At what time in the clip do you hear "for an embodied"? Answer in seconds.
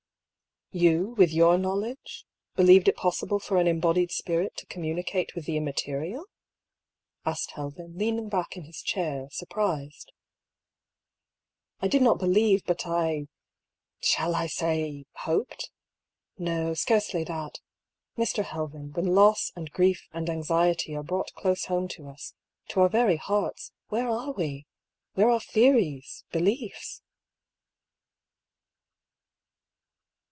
3.39-4.09